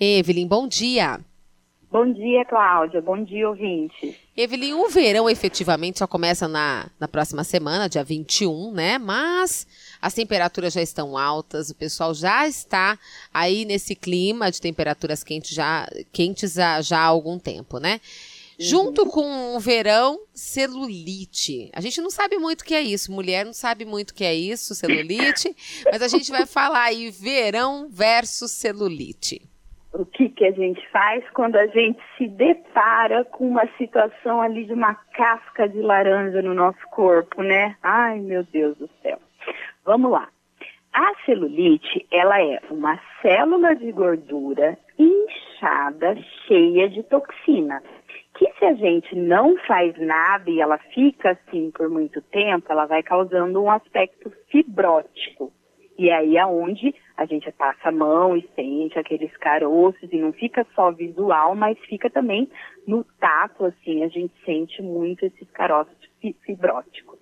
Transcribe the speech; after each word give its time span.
Evelyn, 0.00 0.46
bom 0.46 0.68
dia. 0.68 1.18
Bom 1.90 2.12
dia, 2.12 2.44
Cláudia. 2.44 3.00
Bom 3.00 3.24
dia, 3.24 3.48
ouvinte. 3.48 4.16
Evelyn, 4.36 4.74
o 4.74 4.88
verão 4.88 5.28
efetivamente 5.28 5.98
só 5.98 6.06
começa 6.06 6.46
na, 6.46 6.88
na 7.00 7.08
próxima 7.08 7.42
semana, 7.42 7.88
dia 7.88 8.04
21, 8.04 8.70
né? 8.70 8.98
Mas 8.98 9.66
as 10.00 10.14
temperaturas 10.14 10.74
já 10.74 10.82
estão 10.82 11.18
altas, 11.18 11.70
o 11.70 11.74
pessoal 11.74 12.14
já 12.14 12.46
está 12.46 12.96
aí 13.34 13.64
nesse 13.64 13.96
clima 13.96 14.52
de 14.52 14.60
temperaturas 14.60 15.24
quentes 15.24 15.50
já, 15.52 15.88
quentes 16.12 16.52
já, 16.52 16.80
já 16.80 16.98
há 16.98 17.06
algum 17.06 17.38
tempo, 17.38 17.78
né? 17.78 17.94
Uhum. 17.94 18.64
Junto 18.64 19.06
com 19.06 19.56
o 19.56 19.60
verão, 19.60 20.20
celulite. 20.32 21.70
A 21.72 21.80
gente 21.80 22.00
não 22.00 22.10
sabe 22.10 22.38
muito 22.38 22.60
o 22.60 22.64
que 22.64 22.74
é 22.74 22.82
isso, 22.82 23.10
mulher 23.10 23.44
não 23.44 23.54
sabe 23.54 23.84
muito 23.84 24.10
o 24.10 24.14
que 24.14 24.24
é 24.24 24.34
isso, 24.34 24.74
celulite, 24.76 25.56
mas 25.90 26.02
a 26.02 26.08
gente 26.08 26.30
vai 26.30 26.46
falar 26.46 26.84
aí 26.84 27.10
verão 27.10 27.88
versus 27.90 28.52
celulite 28.52 29.42
o 29.98 30.06
que, 30.06 30.28
que 30.28 30.44
a 30.44 30.52
gente 30.52 30.80
faz 30.90 31.28
quando 31.30 31.56
a 31.56 31.66
gente 31.66 32.00
se 32.16 32.28
depara 32.28 33.24
com 33.24 33.48
uma 33.48 33.66
situação 33.76 34.40
ali 34.40 34.64
de 34.64 34.72
uma 34.72 34.94
casca 34.94 35.68
de 35.68 35.80
laranja 35.80 36.40
no 36.40 36.54
nosso 36.54 36.80
corpo, 36.90 37.42
né? 37.42 37.76
Ai, 37.82 38.20
meu 38.20 38.44
Deus 38.44 38.78
do 38.78 38.88
céu. 39.02 39.18
Vamos 39.84 40.10
lá. 40.12 40.28
A 40.92 41.12
celulite, 41.26 42.06
ela 42.12 42.40
é 42.40 42.60
uma 42.70 42.98
célula 43.20 43.74
de 43.74 43.90
gordura 43.90 44.78
inchada, 44.96 46.16
cheia 46.46 46.88
de 46.88 47.02
toxina, 47.02 47.82
que 48.34 48.50
se 48.58 48.64
a 48.64 48.74
gente 48.74 49.16
não 49.16 49.56
faz 49.66 49.98
nada 49.98 50.48
e 50.48 50.60
ela 50.60 50.78
fica 50.94 51.32
assim 51.32 51.72
por 51.72 51.90
muito 51.90 52.22
tempo, 52.22 52.70
ela 52.70 52.86
vai 52.86 53.02
causando 53.02 53.62
um 53.62 53.70
aspecto 53.70 54.32
fibrótico. 54.48 55.52
E 55.98 56.12
aí 56.12 56.36
é 56.36 56.46
onde 56.46 56.94
a 57.16 57.26
gente 57.26 57.50
passa 57.50 57.88
a 57.88 57.92
mão 57.92 58.36
e 58.36 58.48
sente 58.54 58.96
aqueles 58.96 59.36
caroços 59.38 60.08
e 60.12 60.16
não 60.16 60.32
fica 60.32 60.64
só 60.72 60.92
visual, 60.92 61.56
mas 61.56 61.76
fica 61.80 62.08
também 62.08 62.48
no 62.86 63.04
tato, 63.18 63.64
assim, 63.64 64.04
a 64.04 64.08
gente 64.08 64.32
sente 64.44 64.80
muito 64.80 65.26
esses 65.26 65.50
caroços 65.50 65.96
fibróticos. 66.42 67.18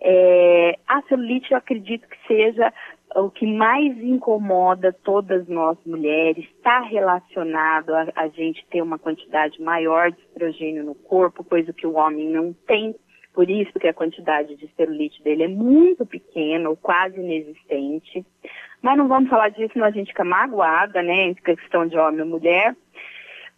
É, 0.00 0.78
a 0.86 1.02
celulite 1.02 1.52
eu 1.52 1.58
acredito 1.58 2.08
que 2.08 2.16
seja 2.26 2.72
o 3.16 3.30
que 3.30 3.46
mais 3.46 3.96
incomoda 3.98 4.92
todas 4.92 5.46
nós 5.48 5.76
mulheres, 5.84 6.44
está 6.56 6.80
relacionado 6.80 7.94
a, 7.94 8.06
a 8.16 8.28
gente 8.28 8.64
ter 8.66 8.80
uma 8.80 8.98
quantidade 8.98 9.60
maior 9.60 10.10
de 10.10 10.20
estrogênio 10.20 10.84
no 10.84 10.94
corpo, 10.94 11.44
coisa 11.44 11.72
que 11.72 11.86
o 11.86 11.94
homem 11.94 12.28
não 12.28 12.52
tem. 12.66 12.94
Por 13.32 13.48
isso 13.48 13.72
que 13.78 13.88
a 13.88 13.94
quantidade 13.94 14.56
de 14.56 14.68
celulite 14.76 15.22
dele 15.22 15.44
é 15.44 15.48
muito 15.48 16.04
pequena 16.04 16.68
ou 16.68 16.76
quase 16.76 17.18
inexistente. 17.18 18.24
Mas 18.82 18.98
não 18.98 19.08
vamos 19.08 19.30
falar 19.30 19.48
disso, 19.48 19.72
senão 19.72 19.86
a 19.86 19.90
gente 19.90 20.08
fica 20.08 20.24
magoada, 20.24 21.02
né? 21.02 21.28
Em 21.28 21.34
questão 21.34 21.86
de 21.86 21.96
homem 21.96 22.20
ou 22.20 22.26
mulher. 22.26 22.76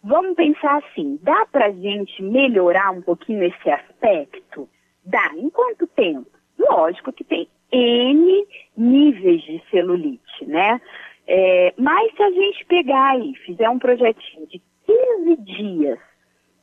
Vamos 0.01 0.35
pensar 0.35 0.77
assim, 0.77 1.19
dá 1.21 1.45
pra 1.51 1.71
gente 1.71 2.21
melhorar 2.21 2.91
um 2.91 3.01
pouquinho 3.01 3.43
esse 3.43 3.69
aspecto? 3.69 4.69
Dá. 5.03 5.31
Em 5.35 5.49
quanto 5.49 5.87
tempo? 5.87 6.29
Lógico 6.57 7.11
que 7.11 7.23
tem 7.23 7.47
N 7.71 8.47
níveis 8.77 9.41
de 9.41 9.61
celulite, 9.69 10.45
né? 10.45 10.79
É, 11.27 11.73
mas 11.77 12.13
se 12.15 12.21
a 12.21 12.31
gente 12.31 12.65
pegar 12.65 13.19
e 13.19 13.35
fizer 13.37 13.69
um 13.69 13.79
projetinho 13.79 14.47
de 14.47 14.61
15 14.85 15.35
dias 15.41 15.99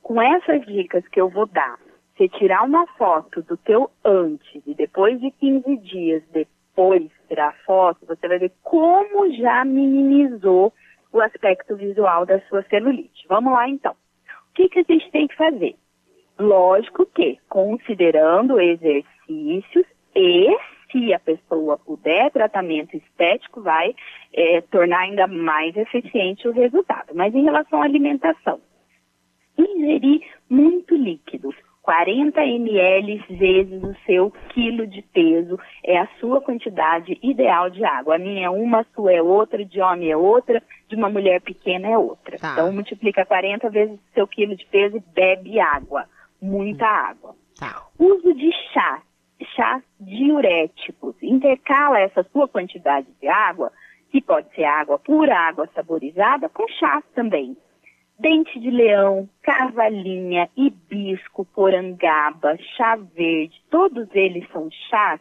com 0.01 0.23
essas 0.23 0.65
dicas 0.67 1.07
que 1.09 1.21
eu 1.21 1.29
vou 1.29 1.47
dar, 1.47 1.79
você 2.23 2.29
tirar 2.29 2.63
uma 2.63 2.87
foto 2.99 3.43
do 3.43 3.57
teu 3.57 3.91
antes 4.05 4.63
e 4.67 4.75
depois 4.75 5.21
de 5.21 5.31
15 5.33 5.77
dias 5.79 6.23
depois 6.33 7.11
tirar 7.29 7.49
a 7.49 7.65
foto, 7.65 8.07
você 8.07 8.29
vai 8.29 8.39
ver 8.39 8.53
como 8.63 9.33
já 9.35 9.65
minimizou 9.65 10.73
o 11.13 11.21
aspecto 11.21 11.77
visual 11.77 12.25
da 12.25 12.41
sua 12.43 12.63
celulite. 12.65 13.27
Vamos 13.29 13.53
lá 13.53 13.69
então. 13.69 13.93
O 13.93 14.55
que, 14.55 14.69
que 14.69 14.79
a 14.81 14.85
gente 14.89 15.11
tem 15.11 15.27
que 15.27 15.37
fazer? 15.37 15.75
Lógico 16.39 17.07
que, 17.07 17.39
considerando 17.49 18.61
exercícios 18.61 19.87
e 20.15 20.57
se 20.91 21.13
a 21.13 21.19
pessoa 21.19 21.79
puder, 21.79 22.31
tratamento 22.31 22.97
estético 22.97 23.63
vai 23.63 23.95
é, 24.33 24.61
tornar 24.61 25.01
ainda 25.01 25.27
mais 25.27 25.77
eficiente 25.77 26.47
o 26.47 26.53
resultado. 26.53 27.15
Mas 27.15 27.35
em 27.35 27.45
relação 27.45 27.83
à 27.83 27.85
alimentação, 27.85 28.61
ingerir 29.59 30.23
muito 30.49 30.95
líquido 30.95 31.53
40 31.83 32.41
ml 32.45 33.25
vezes 33.29 33.83
o 33.83 33.95
seu 34.07 34.31
quilo 34.51 34.87
de 34.87 35.03
peso 35.03 35.59
é 35.85 35.99
a 35.99 36.09
sua 36.21 36.41
quantidade 36.41 37.19
ideal 37.21 37.69
de 37.69 37.85
água. 37.85 38.15
A 38.15 38.19
minha 38.19 38.47
é 38.47 38.51
uma, 38.51 38.81
a 38.81 38.87
sua 38.95 39.13
é 39.13 39.21
outra, 39.21 39.65
de 39.65 39.81
homem 39.81 40.11
é 40.11 40.17
outra, 40.17 40.63
de 40.89 40.95
uma 40.95 41.11
mulher 41.11 41.41
pequena 41.41 41.89
é 41.89 41.99
outra. 41.99 42.39
Tá. 42.39 42.53
Então 42.53 42.73
multiplica 42.73 43.27
40 43.27 43.69
vezes 43.71 43.97
o 43.97 44.15
seu 44.15 44.29
quilo 44.29 44.57
de 44.57 44.65
peso 44.67 44.97
e 44.97 45.01
bebe 45.13 45.59
água, 45.59 46.07
muita 46.41 46.85
hum. 46.85 46.89
água. 46.89 47.37
Tá. 47.59 47.87
Uso 47.99 48.33
de 48.33 48.53
chá, 48.73 49.03
chás 49.57 49.83
diuréticos. 50.01 51.17
Intercala 51.21 51.99
essa 51.99 52.23
sua 52.33 52.47
quantidade 52.47 53.09
de 53.21 53.27
água, 53.27 53.73
que 54.13 54.21
pode 54.21 54.49
ser 54.55 54.65
água 54.65 55.01
pura, 55.01 55.37
água 55.37 55.69
saborizada, 55.75 56.49
com 56.49 56.67
chás 56.69 57.03
também 57.15 57.57
dente 58.23 58.61
de 58.61 58.71
leão, 58.71 59.29
cavalinha, 59.43 60.49
hibisco, 60.57 61.45
porangaba, 61.45 62.57
chá 62.77 62.97
verde, 62.97 63.61
todos 63.69 64.09
eles 64.15 64.49
são 64.53 64.71
chás 64.89 65.21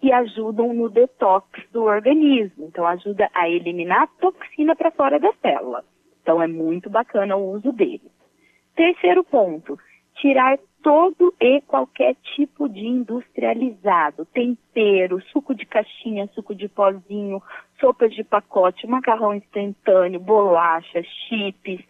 que 0.00 0.10
ajudam 0.10 0.72
no 0.72 0.88
detox 0.88 1.46
do 1.70 1.84
organismo. 1.84 2.64
Então, 2.66 2.86
ajuda 2.86 3.28
a 3.34 3.48
eliminar 3.48 4.04
a 4.04 4.06
toxina 4.06 4.74
para 4.74 4.90
fora 4.90 5.20
da 5.20 5.30
célula. 5.42 5.84
Então, 6.22 6.42
é 6.42 6.46
muito 6.46 6.88
bacana 6.88 7.36
o 7.36 7.52
uso 7.52 7.70
deles. 7.70 8.10
Terceiro 8.74 9.22
ponto, 9.24 9.78
tirar 10.14 10.58
todo 10.82 11.34
e 11.40 11.60
qualquer 11.62 12.14
tipo 12.34 12.68
de 12.68 12.86
industrializado, 12.86 14.24
tempero, 14.26 15.20
suco 15.32 15.54
de 15.54 15.66
caixinha, 15.66 16.28
suco 16.34 16.54
de 16.54 16.68
pozinho, 16.68 17.42
sopas 17.78 18.14
de 18.14 18.24
pacote, 18.24 18.86
macarrão 18.86 19.34
instantâneo, 19.34 20.20
bolacha, 20.20 21.02
chips, 21.02 21.84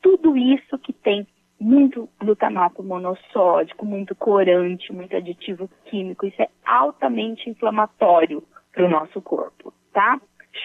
tudo 0.00 0.36
isso 0.36 0.78
que 0.78 0.92
tem 0.92 1.26
muito 1.60 2.08
glutamato 2.18 2.82
monossódico, 2.82 3.84
muito 3.84 4.14
corante, 4.14 4.92
muito 4.92 5.14
aditivo 5.14 5.68
químico, 5.84 6.26
isso 6.26 6.40
é 6.40 6.48
altamente 6.64 7.50
inflamatório 7.50 8.42
para 8.72 8.86
o 8.86 8.88
nosso 8.88 9.20
corpo, 9.20 9.72
tá? 9.92 10.18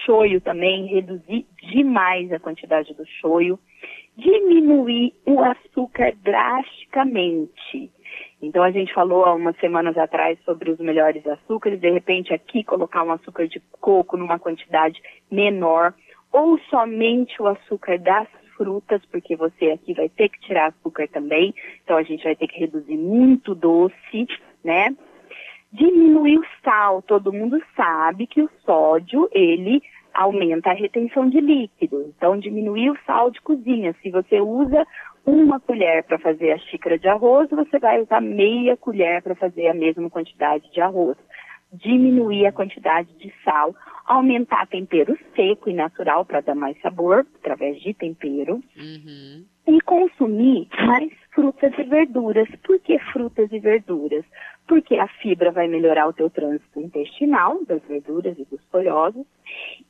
Shoyu 0.04 0.40
também, 0.40 0.86
reduzir 0.86 1.46
demais 1.70 2.32
a 2.32 2.40
quantidade 2.40 2.94
do 2.94 3.04
shoyu, 3.06 3.58
diminuir 4.16 5.14
o 5.26 5.40
açúcar 5.40 6.14
drasticamente. 6.22 7.92
Então 8.40 8.62
a 8.62 8.70
gente 8.70 8.92
falou 8.92 9.24
há 9.24 9.34
umas 9.34 9.56
semanas 9.58 9.96
atrás 9.98 10.38
sobre 10.44 10.70
os 10.70 10.78
melhores 10.78 11.26
açúcares, 11.26 11.80
de 11.80 11.90
repente 11.90 12.32
aqui 12.32 12.64
colocar 12.64 13.02
um 13.02 13.12
açúcar 13.12 13.46
de 13.46 13.60
coco 13.80 14.16
numa 14.16 14.38
quantidade 14.38 15.00
menor, 15.30 15.94
ou 16.32 16.58
somente 16.70 17.40
o 17.40 17.46
açúcar 17.46 17.98
das 17.98 18.28
frutas, 18.56 19.00
porque 19.06 19.36
você 19.36 19.70
aqui 19.70 19.94
vai 19.94 20.08
ter 20.08 20.28
que 20.28 20.40
tirar 20.40 20.68
açúcar 20.68 21.08
também, 21.08 21.54
então 21.82 21.96
a 21.96 22.02
gente 22.02 22.24
vai 22.24 22.34
ter 22.34 22.46
que 22.46 22.58
reduzir 22.58 22.96
muito 22.96 23.54
doce, 23.54 24.26
né? 24.64 24.94
Diminuir 25.72 26.38
o 26.38 26.46
sal, 26.64 27.02
todo 27.02 27.32
mundo 27.32 27.60
sabe 27.76 28.26
que 28.26 28.40
o 28.40 28.50
sódio, 28.64 29.28
ele 29.32 29.82
aumenta 30.14 30.70
a 30.70 30.74
retenção 30.74 31.28
de 31.28 31.40
líquido, 31.40 32.12
então 32.16 32.38
diminuir 32.38 32.90
o 32.90 32.98
sal 33.06 33.30
de 33.30 33.40
cozinha. 33.42 33.94
Se 34.02 34.10
você 34.10 34.40
usa 34.40 34.86
uma 35.26 35.60
colher 35.60 36.04
para 36.04 36.18
fazer 36.18 36.52
a 36.52 36.58
xícara 36.58 36.98
de 36.98 37.08
arroz, 37.08 37.50
você 37.50 37.78
vai 37.78 38.00
usar 38.00 38.20
meia 38.22 38.76
colher 38.76 39.20
para 39.22 39.34
fazer 39.34 39.68
a 39.68 39.74
mesma 39.74 40.08
quantidade 40.08 40.70
de 40.72 40.80
arroz. 40.80 41.16
Diminuir 41.72 42.46
a 42.46 42.52
quantidade 42.52 43.08
de 43.18 43.32
sal 43.44 43.74
aumentar 44.06 44.66
tempero 44.68 45.18
seco 45.34 45.68
e 45.68 45.74
natural 45.74 46.24
para 46.24 46.40
dar 46.40 46.54
mais 46.54 46.80
sabor, 46.80 47.26
através 47.40 47.80
de 47.82 47.92
tempero. 47.92 48.62
Uhum. 48.76 49.44
E 49.66 49.80
consumir 49.80 50.68
mais 50.86 51.12
frutas 51.36 51.72
e 51.78 51.82
verduras. 51.82 52.48
Por 52.64 52.80
que 52.80 52.98
frutas 53.12 53.52
e 53.52 53.60
verduras? 53.60 54.24
Porque 54.66 54.96
a 54.96 55.06
fibra 55.06 55.52
vai 55.52 55.68
melhorar 55.68 56.08
o 56.08 56.12
teu 56.12 56.30
trânsito 56.30 56.80
intestinal, 56.80 57.62
das 57.66 57.82
verduras 57.82 58.36
e 58.38 58.44
dos 58.46 58.60
folhosos. 58.72 59.24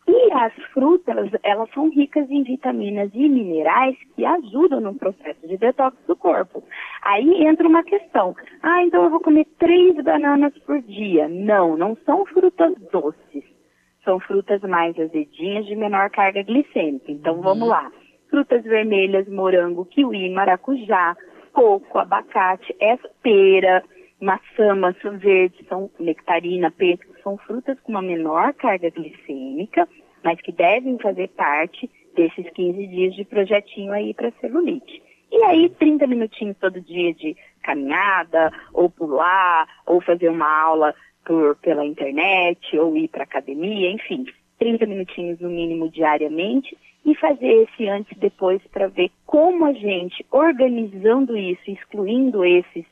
E 0.07 0.33
as 0.33 0.53
frutas, 0.75 1.31
elas 1.45 1.71
são 1.73 1.89
ricas 1.89 2.29
em 2.29 2.43
vitaminas 2.43 3.11
e 3.15 3.29
minerais 3.29 3.97
que 4.17 4.25
ajudam 4.25 4.81
no 4.81 4.95
processo 4.95 5.47
de 5.47 5.57
detox 5.57 5.97
do 6.07 6.17
corpo. 6.17 6.65
Aí 7.03 7.47
entra 7.47 7.67
uma 7.67 7.85
questão. 7.85 8.35
Ah, 8.63 8.83
então 8.83 9.05
eu 9.05 9.11
vou 9.11 9.21
comer 9.21 9.47
três 9.59 9.95
bananas 10.03 10.53
por 10.59 10.83
dia. 10.83 11.29
Não, 11.29 11.77
não 11.77 11.97
são 12.05 12.27
frutas 12.27 12.75
doces 12.93 13.57
são 14.05 14.21
frutas 14.21 14.61
mais 14.63 14.97
azedinhas 14.97 15.67
de 15.67 15.75
menor 15.75 16.09
carga 16.11 16.41
glicêmica. 16.45 17.11
Então 17.11 17.35
uhum. 17.35 17.43
vamos 17.43 17.69
lá. 17.69 17.91
Frutas 18.31 18.63
vermelhas, 18.63 19.29
morango, 19.29 19.85
kiwi, 19.85 20.31
maracujá, 20.31 21.17
coco, 21.57 21.99
abacate, 21.99 22.77
pera, 23.23 23.83
maçã, 24.21 24.75
maçã 24.75 25.17
verde, 25.17 25.65
são 25.67 25.91
nectarina, 25.99 26.71
pêssego, 26.71 27.15
são 27.23 27.39
frutas 27.39 27.81
com 27.81 27.93
uma 27.93 28.03
menor 28.03 28.53
carga 28.53 28.91
glicêmica, 28.91 29.89
mas 30.23 30.39
que 30.43 30.53
devem 30.53 30.99
fazer 30.99 31.29
parte 31.29 31.91
desses 32.15 32.51
15 32.51 32.87
dias 32.89 33.15
de 33.15 33.25
projetinho 33.25 33.91
aí 33.91 34.13
para 34.13 34.31
celulite. 34.33 35.03
E 35.33 35.43
aí, 35.45 35.71
30 35.71 36.07
minutinhos 36.07 36.59
todo 36.61 36.79
dia 36.79 37.15
de 37.15 37.35
caminhada, 37.63 38.53
ou 38.75 38.91
pular, 38.91 39.67
ou 39.87 40.03
fazer 40.03 40.29
uma 40.29 40.49
aula 40.63 40.95
por, 41.25 41.57
pela 41.57 41.87
internet, 41.87 42.79
ou 42.79 42.97
ir 42.99 43.09
para 43.09 43.25
academia, 43.25 43.91
enfim, 43.91 44.27
30 44.59 44.85
minutinhos 44.85 45.41
no 45.41 45.49
mínimo 45.49 45.91
diariamente 45.91 46.77
e 47.07 47.15
fazer 47.15 47.63
esse 47.63 47.89
antes 47.89 48.11
e 48.11 48.21
depois 48.21 48.61
para 48.73 48.89
ver 48.89 49.13
como 49.25 49.65
a 49.65 49.73
gente, 49.73 50.27
organizando 50.29 51.37
isso, 51.37 51.63
excluindo 51.71 52.45
esses, 52.45 52.85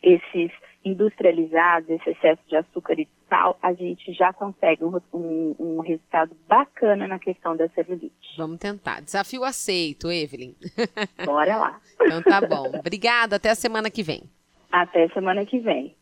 esses 0.00 0.52
industrializados, 0.84 1.90
esse 1.90 2.10
excesso 2.10 2.40
de 2.48 2.54
açúcar 2.54 2.94
e 3.00 3.08
tal, 3.28 3.58
a 3.60 3.72
gente 3.72 4.12
já 4.12 4.32
consegue 4.32 4.84
um, 4.84 4.96
um, 5.12 5.56
um, 5.58 5.80
resultado 5.80 6.36
bacana 6.46 7.08
na 7.08 7.18
questão 7.18 7.56
da 7.56 7.68
celulite. 7.70 8.14
Vamos 8.36 8.58
tentar. 8.58 9.02
Desafio 9.02 9.42
aceito, 9.42 10.10
Evelyn. 10.10 10.54
Bora 11.26 11.56
lá. 11.56 11.80
então 12.00 12.22
tá 12.22 12.40
bom. 12.40 12.70
Obrigada, 12.78 13.36
até 13.36 13.50
a 13.50 13.56
semana 13.56 13.90
que 13.90 14.04
vem. 14.04 14.22
Até 14.70 15.08
semana 15.08 15.44
que 15.44 15.58
vem. 15.58 15.97